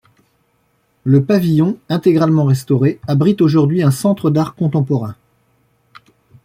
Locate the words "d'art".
4.31-4.55